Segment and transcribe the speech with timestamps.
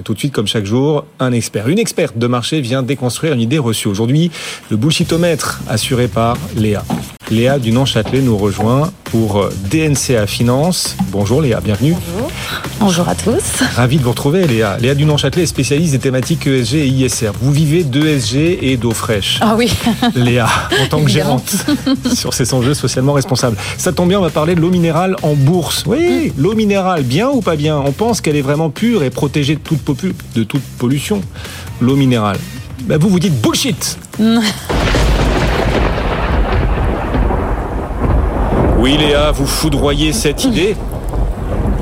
[0.00, 1.68] Et tout de suite, comme chaque jour, un expert.
[1.68, 3.86] Une experte de marché vient déconstruire une idée reçue.
[3.86, 4.32] Aujourd'hui,
[4.68, 6.82] le bullshitomètre assuré par Léa.
[7.30, 10.96] Léa du Châtelet nous rejoint pour euh, DNCA Finance.
[11.10, 11.94] Bonjour Léa, bienvenue.
[11.94, 12.30] Bonjour.
[12.78, 13.64] Bonjour à tous.
[13.74, 14.76] Ravi de vous retrouver Léa.
[14.78, 17.32] Léa du Châtelet est spécialiste des thématiques ESG et ISR.
[17.40, 19.38] Vous vivez d'ESG et d'eau fraîche.
[19.40, 19.72] Ah oui.
[20.14, 20.46] Léa,
[20.80, 21.56] en tant que gérante
[22.14, 23.56] sur ces enjeux socialement responsables.
[23.76, 25.82] Ça tombe bien, on va parler de l'eau minérale en bourse.
[25.86, 27.76] Oui, l'eau minérale, bien ou pas bien?
[27.76, 29.82] On pense qu'elle est vraiment pure et protégée de toute,
[30.36, 31.20] de toute pollution.
[31.80, 32.38] L'eau minérale.
[32.84, 33.98] Ben vous vous dites bullshit
[38.86, 40.76] Oui Léa, vous foudroyez cette idée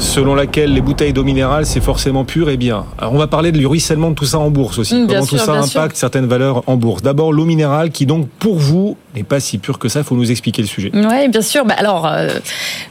[0.00, 2.86] selon laquelle les bouteilles d'eau minérale, c'est forcément pur et bien.
[2.98, 4.94] Alors on va parler du ruissellement de tout ça en bourse aussi.
[4.94, 7.02] Mm, Comment tout ça impacte certaines valeurs en bourse.
[7.02, 10.00] D'abord l'eau minérale qui donc pour vous n'est pas si pure que ça.
[10.00, 10.90] Il faut nous expliquer le sujet.
[10.94, 11.64] Oui, bien sûr.
[11.64, 12.28] Bah, alors euh,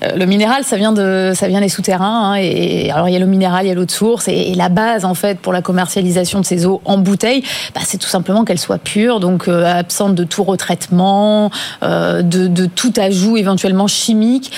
[0.03, 2.33] euh, le minéral, ça vient de, ça vient des souterrains.
[2.33, 4.27] Hein, et alors il y a l'eau minérale, il y a l'eau de source.
[4.27, 7.97] Et, la base en fait pour la commercialisation de ces eaux en bouteille, bah, c'est
[7.97, 11.49] tout simplement qu'elles soient pures, donc euh, absentes de tout retraitement,
[11.81, 14.51] de, de, tout ajout éventuellement chimique,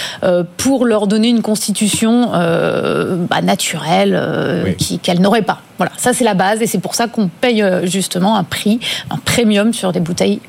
[0.57, 5.61] pour leur donner une constitution euh, bah, naturelle euh, qu'elle n'aurait pas.
[5.77, 8.79] Voilà, ça c'est la base et c'est pour ça qu'on paye euh, justement un prix,
[9.09, 10.39] un premium sur des bouteilles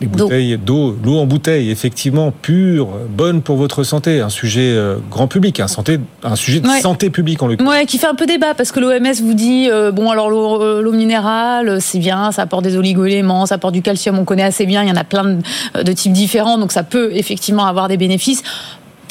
[0.00, 4.76] des bouteilles d'eau, l'eau en bouteille, effectivement pure, bonne pour votre santé, un sujet
[5.10, 7.72] grand public, un, santé, un sujet de santé publique en l'occurrence.
[7.72, 11.80] Ouais, qui fait un peu débat parce que l'OMS vous dit bon alors l'eau minérale
[11.80, 14.88] c'est bien, ça apporte des oligoéléments, ça apporte du calcium, on connaît assez bien, il
[14.88, 18.42] y en a plein de, de types différents donc ça peut effectivement avoir des bénéfices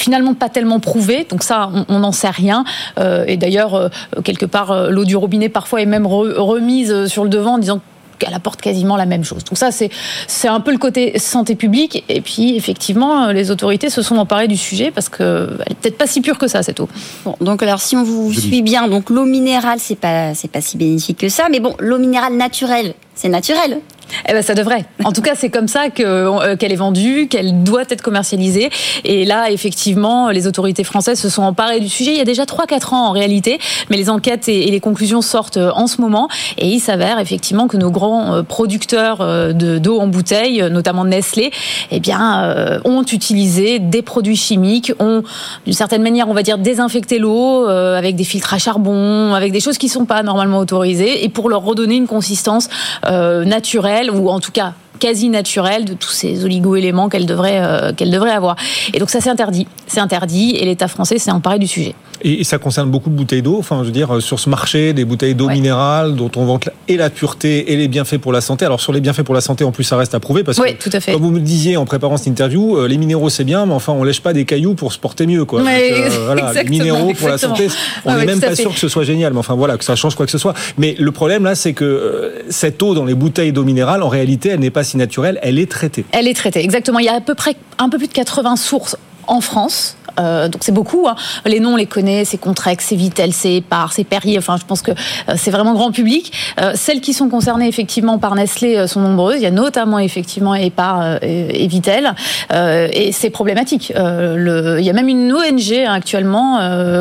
[0.03, 2.65] finalement pas tellement prouvé, donc ça on n'en sait rien.
[2.99, 3.89] Euh, et d'ailleurs, euh,
[4.23, 7.79] quelque part, euh, l'eau du robinet parfois est même remise sur le devant en disant
[8.19, 9.45] qu'elle apporte quasiment la même chose.
[9.45, 9.89] Donc ça, c'est
[10.27, 12.03] c'est un peu le côté santé publique.
[12.09, 15.97] Et puis effectivement, les autorités se sont emparées du sujet parce que elle est peut-être
[15.97, 16.89] pas si pure que ça cette eau.
[17.23, 20.61] Bon, donc alors si on vous suit bien, donc l'eau minérale c'est pas c'est pas
[20.61, 23.79] si bénéfique que ça, mais bon, l'eau minérale naturelle, c'est naturel.
[24.27, 24.85] Eh ben, ça devrait.
[25.03, 28.69] En tout cas, c'est comme ça euh, qu'elle est vendue, qu'elle doit être commercialisée.
[29.03, 32.43] Et là, effectivement, les autorités françaises se sont emparées du sujet il y a déjà
[32.43, 36.27] 3-4 ans en réalité, mais les enquêtes et, les conclusions sortent euh, en ce moment.
[36.57, 41.51] Et il s'avère effectivement que nos grands euh, producteurs d'eau en bouteille, notamment Nestlé,
[41.91, 45.23] eh bien, ont utilisé des produits chimiques, ont
[45.65, 49.59] d'une certaine manière, on va dire, désinfecté l'eau avec des filtres à charbon, avec des
[49.59, 52.69] choses qui ne sont pas normalement autorisées, et pour leur redonner une consistance
[53.03, 58.11] naturelle ou en tout cas quasi naturelle de tous ces oligo-éléments qu'elle devrait, euh, qu'elle
[58.11, 58.55] devrait avoir.
[58.93, 59.67] Et donc ça c'est interdit.
[59.87, 61.95] C'est interdit et l'État français s'est emparé du sujet.
[62.23, 63.57] Et, ça concerne beaucoup de bouteilles d'eau.
[63.59, 66.69] Enfin, je veux dire, euh, sur ce marché, des bouteilles d'eau minérale dont on vante
[66.87, 68.65] et la pureté et les bienfaits pour la santé.
[68.65, 70.71] Alors sur les bienfaits pour la santé, en plus, ça reste à prouver parce que,
[70.73, 71.13] tout à fait.
[71.13, 73.93] comme vous me disiez en préparant cette interview, euh, les minéraux c'est bien, mais enfin,
[73.93, 75.61] on lèche pas des cailloux pour se porter mieux, quoi.
[76.25, 77.67] voilà, les minéraux pour la santé,
[78.05, 79.33] on n'est même pas sûr que ce soit génial.
[79.33, 80.53] Mais enfin, voilà, que ça change quoi que ce soit.
[80.77, 84.49] Mais le problème là, c'est que cette eau dans les bouteilles d'eau minérale, en réalité,
[84.49, 85.39] elle n'est pas si naturelle.
[85.41, 86.05] Elle est traitée.
[86.11, 86.99] Elle est traitée, exactement.
[86.99, 88.97] Il y a à peu près un peu plus de 80 sources
[89.27, 89.97] en France.
[90.19, 91.07] Euh, donc c'est beaucoup.
[91.07, 91.15] Hein.
[91.45, 92.25] Les noms, on les connaît.
[92.25, 94.37] C'est Contrex, c'est Vitel, c'est Par, c'est Perrier.
[94.37, 96.31] Enfin, je pense que euh, c'est vraiment grand public.
[96.61, 99.37] Euh, celles qui sont concernées effectivement par Nestlé sont nombreuses.
[99.37, 102.13] Il y a notamment effectivement Epar et, et Vitel.
[102.51, 103.91] et c'est problématique.
[103.95, 106.59] Il y a même une ONG hein, actuellement,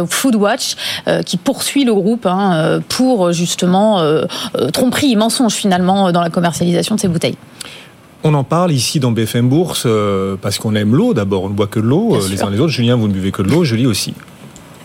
[0.09, 0.77] Foodwatch,
[1.27, 4.03] qui poursuit le groupe hein, pour justement
[4.73, 7.37] tromperie, mensonge finalement dans la commercialisation de ces bouteilles.
[8.25, 11.55] On en parle ici dans BFM Bourse euh, parce qu'on aime l'eau d'abord, on ne
[11.55, 12.73] boit que de l'eau, euh, les uns les autres.
[12.73, 14.15] Julien, vous ne buvez que de l'eau, je lis aussi.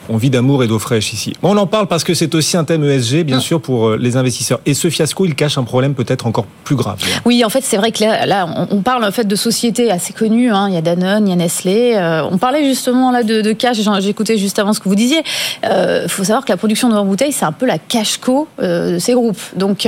[0.09, 1.33] On vit d'amour et d'eau fraîche ici.
[1.43, 3.41] On en parle parce que c'est aussi un thème ESG, bien ah.
[3.41, 4.59] sûr, pour euh, les investisseurs.
[4.65, 6.99] Et ce fiasco, il cache un problème peut-être encore plus grave.
[7.25, 10.51] Oui, en fait, c'est vrai que là, on parle en fait de sociétés assez connues.
[10.51, 10.67] Hein.
[10.69, 11.93] Il y a Danone, il y a Nestlé.
[11.95, 13.77] Euh, on parlait justement là de, de cash.
[13.99, 15.21] J'écoutais juste avant ce que vous disiez.
[15.63, 18.47] Il euh, faut savoir que la production de en bouteille, c'est un peu la cash-co
[18.59, 19.39] de ces groupes.
[19.55, 19.87] Donc,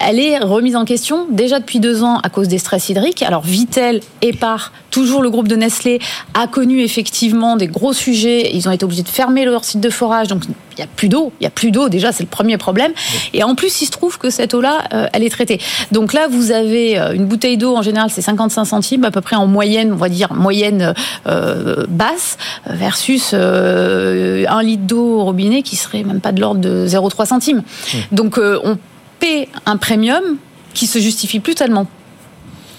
[0.00, 3.22] elle est remise en question déjà depuis deux ans à cause des stress hydriques.
[3.22, 5.98] Alors, Vitel, Epar, toujours le groupe de Nestlé,
[6.34, 8.54] a connu effectivement des gros sujets.
[8.54, 10.86] Ils ont été obligés de fermer le leur site de forage, donc il n'y a
[10.86, 11.32] plus d'eau.
[11.40, 12.92] Il y a plus d'eau, déjà, c'est le premier problème.
[13.32, 15.60] Et en plus, il se trouve que cette eau-là, euh, elle est traitée.
[15.90, 19.20] Donc là, vous avez euh, une bouteille d'eau, en général, c'est 55 centimes, à peu
[19.20, 20.94] près en moyenne, on va dire moyenne
[21.26, 26.86] euh, basse, versus un litre d'eau au robinet qui serait même pas de l'ordre de
[26.86, 27.62] 0,3 centimes.
[28.10, 28.78] Donc on
[29.18, 30.22] paie un premium
[30.74, 31.86] qui se justifie plus tellement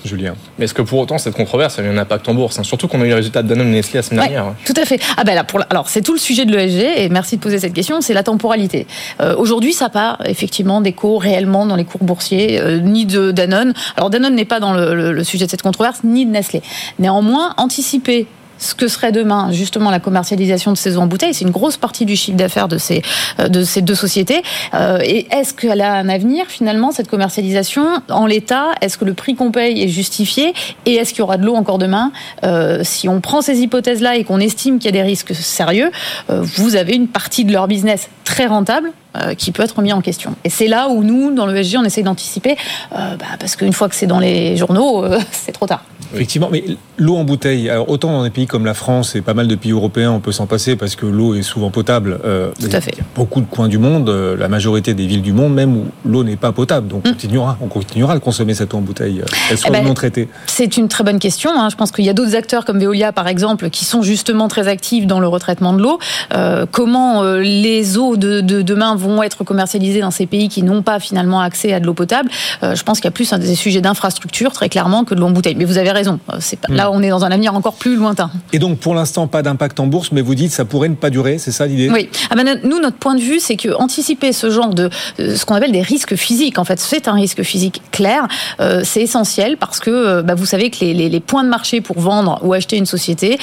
[0.08, 0.36] Julien.
[0.58, 2.88] Mais est-ce que pour autant cette controverse a eu un impact en bourse hein Surtout
[2.88, 4.54] qu'on a eu les résultats de Danone et Nestlé la semaine dernière.
[4.66, 5.00] Tout à fait.
[5.18, 7.60] Ah ben là, pour alors c'est tout le sujet de l'ESG et merci de poser
[7.60, 8.02] cette question.
[8.02, 8.88] C'est la temporalité.
[9.22, 13.32] Euh, aujourd'hui, ça n'a pas effectivement d'écho réellement dans les cours boursiers euh, ni de
[13.32, 13.74] Danone.
[13.96, 16.62] Alors Danone n'est pas dans le, sujet de cette controverse ni de Nestlé.
[17.00, 18.28] Néanmoins, anticiper
[18.58, 21.34] ce que serait demain justement la commercialisation de ces eaux en bouteille.
[21.34, 23.02] C'est une grosse partie du chiffre d'affaires de ces,
[23.40, 24.44] euh, de ces deux sociétés.
[24.74, 29.14] Euh, et est-ce qu'elle a un avenir finalement, cette commercialisation En l'état, est-ce que le
[29.14, 30.54] prix qu'on paye est justifié?
[30.86, 32.12] Et est-ce qu'il y aura de l'eau encore demain?
[32.44, 35.92] Euh, Si on prend ces hypothèses-là et qu'on estime qu'il y a des risques sérieux,
[36.30, 38.92] vous avez une partie de leur business très rentable
[39.38, 40.36] qui peut être mis en question.
[40.44, 42.56] Et c'est là où nous, dans le SG, on essaie d'anticiper,
[42.92, 45.84] bah, parce qu'une fois que c'est dans les journaux, c'est trop tard.
[46.14, 46.64] Effectivement, mais
[46.98, 49.56] l'eau en bouteille, alors autant dans des pays comme la France et pas mal de
[49.56, 52.20] pays européens, on peut s'en passer parce que l'eau est souvent potable.
[52.24, 52.96] Euh, Tout à fait.
[53.16, 56.24] Beaucoup de coins du monde, euh, la majorité des villes du monde, même où l'eau
[56.24, 56.88] n'est pas potable.
[56.88, 57.14] Donc on, mm.
[57.14, 59.22] continuera, on continuera à consommer cette eau en bouteille.
[59.22, 60.28] Euh, elle soit eh ben, non traitée.
[60.46, 61.52] C'est une très bonne question.
[61.56, 61.70] Hein.
[61.70, 64.68] Je pense qu'il y a d'autres acteurs comme Veolia, par exemple, qui sont justement très
[64.68, 66.00] actifs dans le retraitement de l'eau.
[66.34, 70.64] Euh, comment euh, les eaux de, de, demain vont être commercialisées dans ces pays qui
[70.64, 72.30] n'ont pas finalement accès à de l'eau potable
[72.62, 75.28] Je pense qu'il y a plus un des sujets d'infrastructure, très clairement, que de l'eau
[75.28, 75.56] en bouteille.
[75.56, 76.76] Mais vous avez raison euh, mm.
[76.76, 78.32] Là, on est dans un avenir encore plus lointain.
[78.52, 81.10] Et donc, pour l'instant, pas d'impact en bourse, mais vous dites ça pourrait ne pas
[81.10, 81.90] durer, c'est ça l'idée?
[81.90, 82.10] Oui.
[82.30, 85.56] Ah ben, nous, notre point de vue, c'est que anticiper ce genre de ce qu'on
[85.56, 88.28] appelle des risques physiques, en fait, c'est un risque physique clair.
[88.60, 92.00] Euh, c'est essentiel parce que euh, bah, vous savez que les, points de marché pour
[92.00, 93.38] vendre ou acheter une société,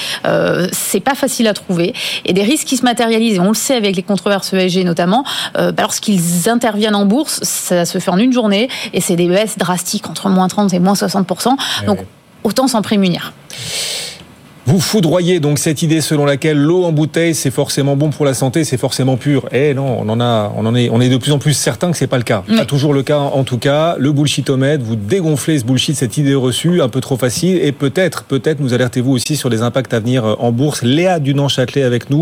[0.71, 1.93] c'est pas facile à trouver.
[2.25, 5.23] Et des risques qui se matérialisent, et on le sait avec les controverses ESG notamment,
[5.55, 9.57] bah, lorsqu'ils interviennent en bourse, ça se fait en une journée et c'est des baisses
[9.57, 11.27] drastiques entre moins 30 et moins 60
[11.81, 11.99] eh Donc,
[12.43, 13.33] autant s'en prémunir.
[14.67, 18.35] Vous foudroyez donc cette idée selon laquelle l'eau en bouteille c'est forcément bon pour la
[18.35, 19.49] santé, c'est forcément pur.
[19.51, 21.89] Eh non, on en a, on en est, on est de plus en plus certain
[21.89, 22.43] que c'est pas le cas.
[22.47, 23.95] Pas toujours le cas en tout cas.
[23.97, 28.23] Le bullshitomètre, vous dégonflez ce bullshit, cette idée reçue, un peu trop facile, et peut-être,
[28.23, 30.83] peut-être nous alertez-vous aussi sur les impacts à venir en bourse.
[30.83, 32.19] Léa Dunan-Châtelet avec nous.